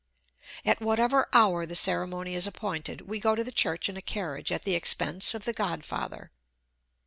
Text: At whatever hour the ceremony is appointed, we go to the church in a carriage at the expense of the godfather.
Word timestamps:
At 0.65 0.81
whatever 0.81 1.29
hour 1.31 1.67
the 1.67 1.75
ceremony 1.75 2.33
is 2.33 2.47
appointed, 2.47 3.01
we 3.01 3.19
go 3.19 3.35
to 3.35 3.43
the 3.43 3.51
church 3.51 3.87
in 3.87 3.95
a 3.97 4.01
carriage 4.01 4.51
at 4.51 4.63
the 4.63 4.73
expense 4.73 5.35
of 5.35 5.45
the 5.45 5.53
godfather. 5.53 6.31